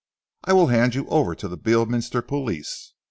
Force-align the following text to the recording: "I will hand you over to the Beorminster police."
"I 0.45 0.53
will 0.53 0.65
hand 0.65 0.95
you 0.95 1.07
over 1.09 1.35
to 1.35 1.47
the 1.47 1.59
Beorminster 1.59 2.23
police." 2.23 2.93